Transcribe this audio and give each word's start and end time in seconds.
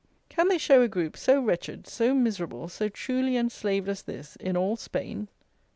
Can 0.29 0.47
they 0.47 0.57
show 0.57 0.81
a 0.81 0.87
group 0.87 1.15
so 1.15 1.39
wretched, 1.39 1.85
so 1.85 2.15
miserable, 2.15 2.67
so 2.69 2.89
truly 2.89 3.37
enslaved 3.37 3.87
as 3.87 4.01
this, 4.01 4.35
in 4.37 4.57
all 4.57 4.75
Spain? 4.75 5.27